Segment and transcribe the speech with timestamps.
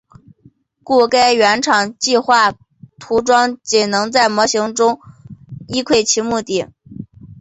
[0.81, 2.51] 故该原厂计画
[2.97, 4.99] 涂装仅能在模型中
[5.67, 7.01] 一窥其面目。